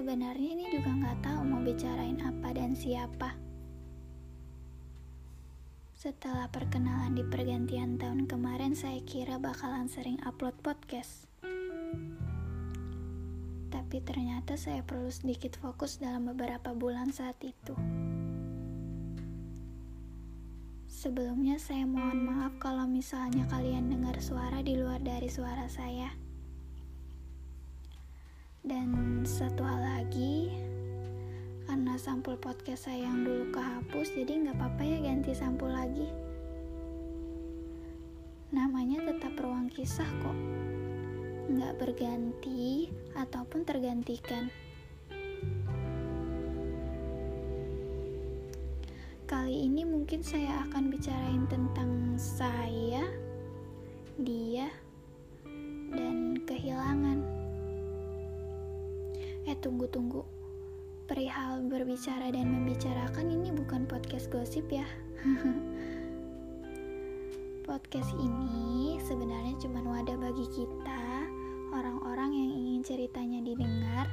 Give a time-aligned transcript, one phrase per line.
[0.00, 3.36] Sebenarnya ini juga nggak tahu mau bicarain apa dan siapa.
[5.92, 11.28] Setelah perkenalan di pergantian tahun kemarin, saya kira bakalan sering upload podcast.
[13.68, 17.76] Tapi ternyata saya perlu sedikit fokus dalam beberapa bulan saat itu.
[20.88, 26.29] Sebelumnya saya mohon maaf kalau misalnya kalian dengar suara di luar dari suara saya.
[28.80, 30.48] Dan satu hal lagi,
[31.68, 36.08] karena sampul podcast saya yang dulu kehapus jadi nggak apa-apa ya ganti sampul lagi.
[38.56, 40.38] Namanya tetap ruang kisah kok.
[41.52, 42.88] Nggak berganti
[43.20, 44.48] ataupun tergantikan.
[49.28, 53.04] Kali ini mungkin saya akan bicarain tentang saya
[54.16, 54.72] dia
[55.92, 57.49] dan kehilangan
[59.48, 60.40] eh tunggu tunggu
[61.10, 64.86] perihal berbicara dan membicarakan ini bukan podcast gosip ya.
[67.66, 71.26] podcast ini sebenarnya cuma wadah bagi kita,
[71.74, 74.06] orang-orang yang ingin ceritanya didengar,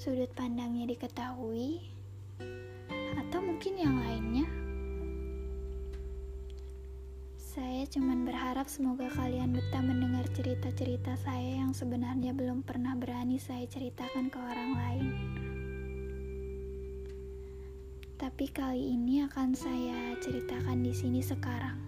[0.00, 1.84] sudut pandangnya diketahui,
[3.20, 4.65] atau mungkin yang lainnya.
[7.56, 13.64] Saya cuma berharap semoga kalian betah mendengar cerita-cerita saya yang sebenarnya belum pernah berani saya
[13.64, 15.06] ceritakan ke orang lain.
[18.20, 21.80] Tapi kali ini akan saya ceritakan di sini sekarang.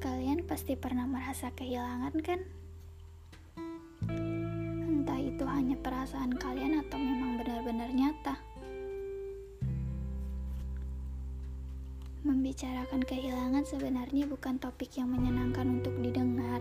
[0.00, 2.40] Kalian pasti pernah merasa kehilangan kan?
[4.88, 8.53] Entah itu hanya perasaan kalian atau memang benar-benar nyata.
[12.44, 16.60] Membicarakan kehilangan sebenarnya bukan topik yang menyenangkan untuk didengar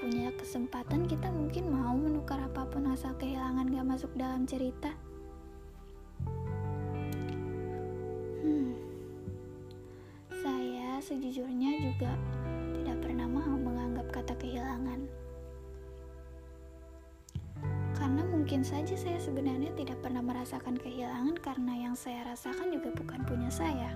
[0.00, 4.88] punya kesempatan kita mungkin mau menukar apa pun asal kehilangan gak masuk dalam cerita
[8.40, 8.72] hmm.
[10.32, 12.16] saya sejujurnya juga
[12.80, 15.04] tidak pernah mau menganggap kata kehilangan
[18.06, 23.18] karena mungkin saja saya sebenarnya tidak pernah merasakan kehilangan karena yang saya rasakan juga bukan
[23.26, 23.90] punya saya.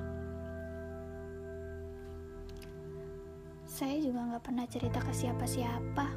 [3.71, 6.11] Saya juga nggak pernah cerita ke siapa-siapa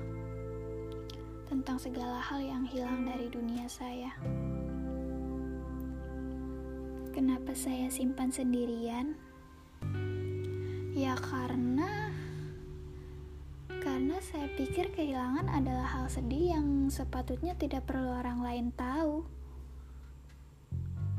[1.46, 4.10] tentang segala hal yang hilang dari dunia saya.
[7.14, 9.14] Kenapa saya simpan sendirian?
[10.98, 12.10] Ya karena
[14.14, 19.26] karena saya pikir kehilangan adalah hal sedih yang sepatutnya tidak perlu orang lain tahu.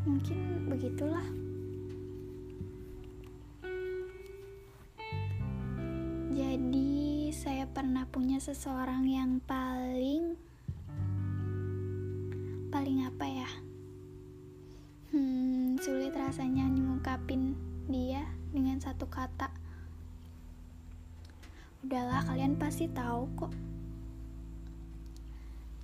[0.06, 1.27] Mungkin begitulah.
[6.38, 10.38] Jadi, saya pernah punya seseorang yang paling
[12.71, 13.50] paling apa ya?
[15.10, 17.59] Hmm, sulit rasanya ngungkapin
[17.91, 18.22] dia
[18.54, 19.63] dengan satu kata.
[21.84, 23.53] Udahlah, kalian pasti tahu kok.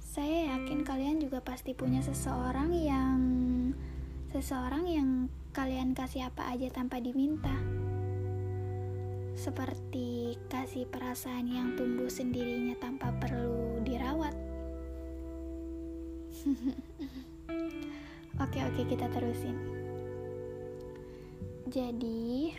[0.00, 3.20] Saya yakin kalian juga pasti punya seseorang yang
[4.32, 7.52] seseorang yang kalian kasih apa aja tanpa diminta
[9.36, 14.32] seperti kasih perasaan yang tumbuh sendirinya tanpa perlu dirawat.
[18.44, 19.56] oke, oke, kita terusin.
[21.68, 22.52] Jadi,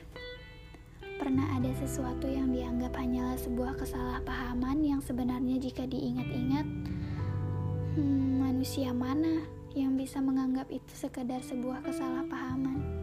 [1.22, 6.66] pernah ada sesuatu yang dianggap hanyalah sebuah kesalahpahaman yang sebenarnya jika diingat-ingat,
[8.02, 9.46] hmm, manusia mana
[9.78, 13.02] yang bisa menganggap itu sekedar sebuah kesalahpahaman?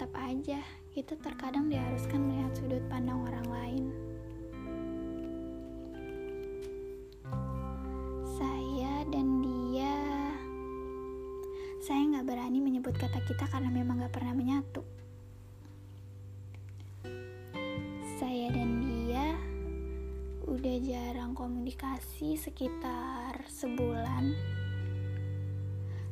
[0.00, 0.62] tetap aja
[0.96, 3.84] kita terkadang diharuskan melihat sudut pandang orang lain.
[12.90, 14.82] Menyebut kata kita karena memang nggak pernah menyatu.
[18.18, 19.38] Saya dan dia
[20.50, 24.34] udah jarang komunikasi sekitar sebulan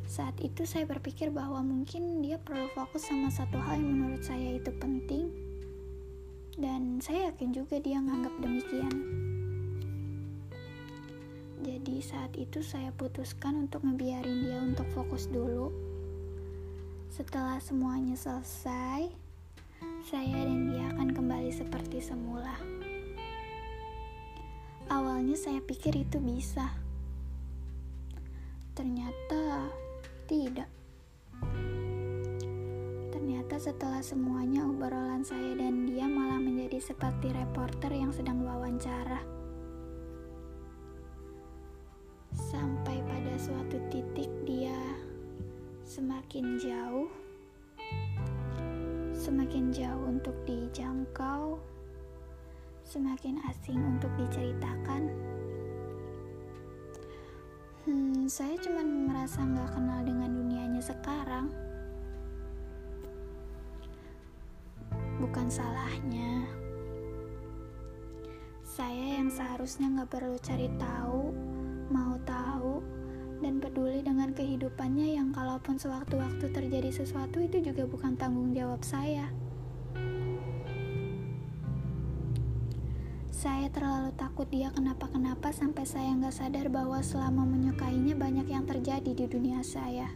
[0.06, 4.54] saat itu saya berpikir bahwa mungkin dia perlu fokus sama satu hal yang menurut saya
[4.54, 5.34] itu penting
[6.62, 8.94] dan saya yakin juga dia nganggap demikian.
[11.66, 15.87] Jadi saat itu saya putuskan untuk ngebiarin dia untuk fokus dulu.
[17.18, 19.10] Setelah semuanya selesai,
[20.06, 22.54] saya dan dia akan kembali seperti semula.
[24.86, 26.78] Awalnya saya pikir itu bisa.
[28.70, 29.66] Ternyata
[30.30, 30.70] tidak.
[33.10, 39.37] Ternyata setelah semuanya obrolan saya dan dia malah menjadi seperti reporter yang sedang wawancara.
[45.98, 47.10] Semakin jauh,
[49.18, 51.58] semakin jauh untuk dijangkau,
[52.86, 55.10] semakin asing untuk diceritakan.
[57.82, 61.50] Hmm, saya cuma merasa nggak kenal dengan dunianya sekarang.
[65.18, 66.46] Bukan salahnya.
[68.62, 71.34] Saya yang seharusnya nggak perlu cari tahu,
[71.90, 72.47] mau tahu,
[74.38, 79.34] kehidupannya yang kalaupun sewaktu-waktu terjadi sesuatu itu juga bukan tanggung jawab saya.
[83.34, 89.10] Saya terlalu takut dia kenapa-kenapa sampai saya nggak sadar bahwa selama menyukainya banyak yang terjadi
[89.10, 90.06] di dunia saya.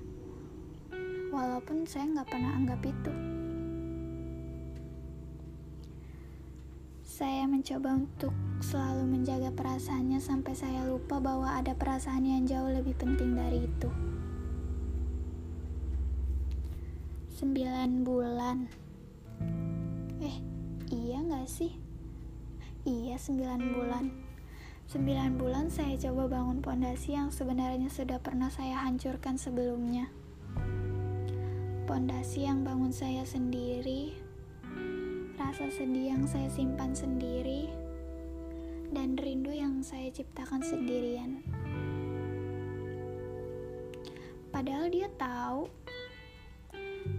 [1.34, 3.14] Walaupun saya nggak pernah anggap itu.
[7.02, 12.94] Saya mencoba untuk selalu menjaga perasaannya sampai saya lupa bahwa ada perasaan yang jauh lebih
[12.98, 14.11] penting dari itu.
[17.42, 18.70] Sembilan bulan.
[20.22, 20.36] Eh,
[20.94, 21.74] iya nggak sih?
[22.86, 24.04] Iya, sembilan bulan.
[24.86, 30.06] Sembilan bulan saya coba bangun pondasi yang sebenarnya sudah pernah saya hancurkan sebelumnya.
[31.90, 34.14] Pondasi yang bangun saya sendiri,
[35.34, 37.66] rasa sedih yang saya simpan sendiri,
[38.94, 41.42] dan rindu yang saya ciptakan sendirian.
[44.54, 45.81] Padahal dia tahu,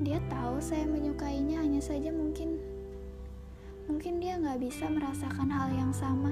[0.03, 2.59] dia tahu saya menyukainya hanya saja mungkin
[3.87, 6.31] mungkin dia nggak bisa merasakan hal yang sama.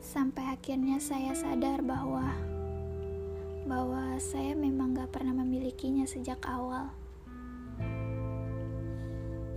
[0.00, 2.32] Sampai akhirnya saya sadar bahwa
[3.66, 6.86] bahwa saya memang gak pernah memilikinya sejak awal.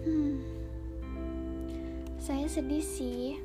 [0.04, 0.42] Hmm,
[2.18, 3.38] saya sedih sih,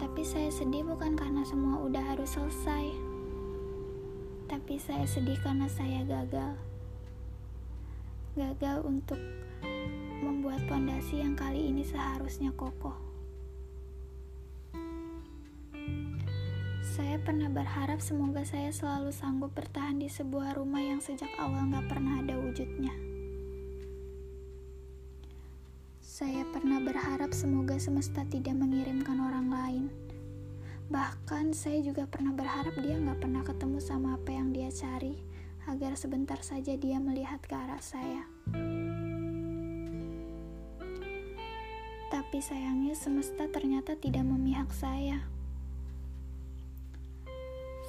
[0.00, 2.96] tapi saya sedih bukan karena semua udah harus selesai,
[4.68, 6.52] tapi saya sedih karena saya gagal.
[8.36, 9.16] Gagal untuk
[10.20, 12.92] membuat pondasi yang kali ini seharusnya kokoh.
[16.84, 21.88] Saya pernah berharap semoga saya selalu sanggup bertahan di sebuah rumah yang sejak awal gak
[21.88, 22.92] pernah ada wujudnya.
[26.04, 30.07] Saya pernah berharap semoga semesta tidak mengirimkan orang lain.
[30.88, 35.20] Bahkan saya juga pernah berharap dia gak pernah ketemu sama apa yang dia cari,
[35.68, 38.24] agar sebentar saja dia melihat ke arah saya.
[42.08, 45.20] Tapi sayangnya semesta ternyata tidak memihak saya.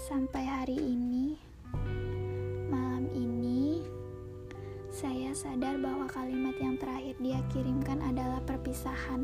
[0.04, 1.40] Sampai hari ini,
[2.68, 3.80] malam ini,
[4.92, 9.24] saya sadar bahwa kalimat yang terakhir dia kirimkan adalah perpisahan.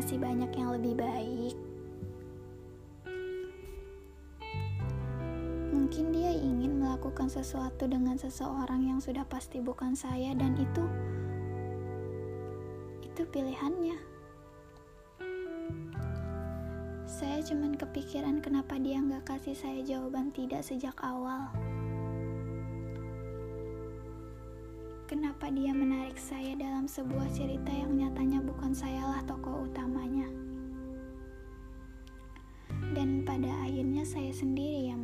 [0.00, 1.52] Masih banyak yang lebih baik.
[5.76, 10.88] Mungkin dia ingin melakukan sesuatu dengan seseorang yang sudah pasti bukan saya dan itu
[13.04, 14.00] itu pilihannya.
[17.04, 21.52] Saya cuman kepikiran kenapa dia nggak kasih saya jawaban tidak sejak awal.
[25.04, 28.99] Kenapa dia menarik saya dalam sebuah cerita yang nyatanya bukan sayalah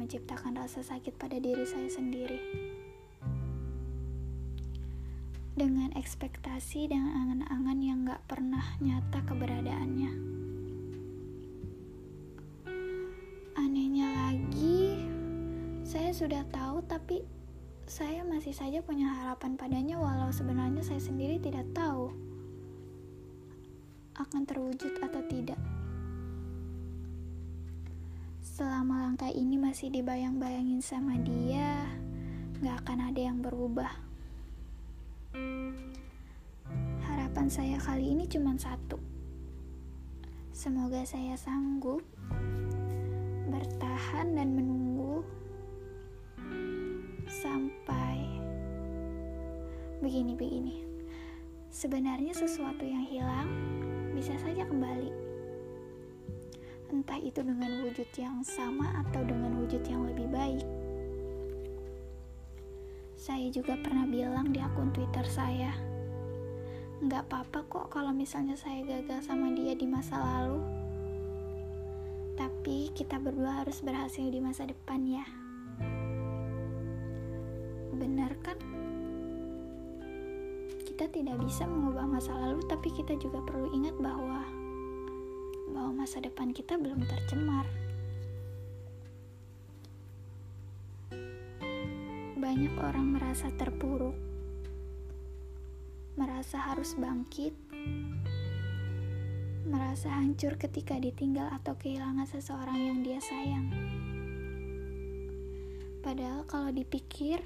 [0.06, 2.38] menciptakan rasa sakit pada diri saya sendiri.
[5.58, 10.12] Dengan ekspektasi dan angan-angan yang gak pernah nyata keberadaannya.
[13.58, 15.02] Anehnya lagi,
[15.82, 17.26] saya sudah tahu tapi
[17.90, 22.14] saya masih saja punya harapan padanya walau sebenarnya saya sendiri tidak tahu
[24.14, 25.58] akan terwujud atau tidak.
[28.56, 31.92] Selama langkah ini masih dibayang-bayangin sama dia,
[32.64, 33.92] gak akan ada yang berubah.
[37.04, 38.96] Harapan saya kali ini cuma satu.
[40.56, 42.00] Semoga saya sanggup
[43.52, 45.20] bertahan dan menunggu
[47.28, 48.24] sampai
[50.00, 50.80] begini-begini.
[51.68, 53.52] Sebenarnya sesuatu yang hilang
[54.16, 55.25] bisa saja kembali
[56.90, 60.66] entah itu dengan wujud yang sama atau dengan wujud yang lebih baik.
[63.18, 65.74] Saya juga pernah bilang di akun Twitter saya,
[67.02, 70.62] nggak apa-apa kok kalau misalnya saya gagal sama dia di masa lalu.
[72.36, 75.26] Tapi kita berdua harus berhasil di masa depan ya.
[77.96, 78.58] Benar kan?
[80.86, 84.44] Kita tidak bisa mengubah masa lalu, tapi kita juga perlu ingat bahwa
[85.76, 87.68] bahwa masa depan kita belum tercemar.
[92.40, 94.16] Banyak orang merasa terpuruk,
[96.16, 97.52] merasa harus bangkit,
[99.68, 103.68] merasa hancur ketika ditinggal atau kehilangan seseorang yang dia sayang.
[106.00, 107.44] Padahal kalau dipikir,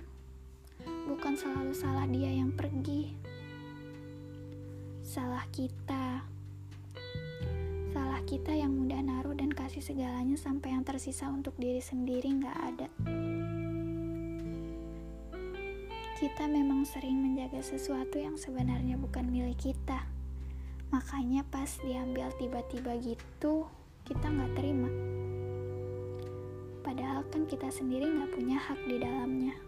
[1.10, 3.10] bukan selalu salah dia yang pergi.
[5.02, 5.99] Salah kita.
[8.30, 12.86] Kita yang mudah naruh dan kasih segalanya sampai yang tersisa untuk diri sendiri nggak ada.
[16.14, 20.06] Kita memang sering menjaga sesuatu yang sebenarnya bukan milik kita.
[20.94, 23.66] Makanya pas diambil tiba-tiba gitu,
[24.06, 24.90] kita nggak terima.
[26.86, 29.58] Padahal kan kita sendiri nggak punya hak di dalamnya.